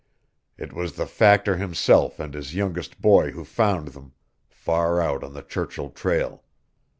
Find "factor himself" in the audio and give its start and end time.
1.05-2.19